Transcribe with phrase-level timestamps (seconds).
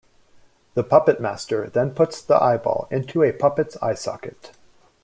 [0.73, 4.51] The Puppet Master then puts the eyeball into a puppet's eye socket.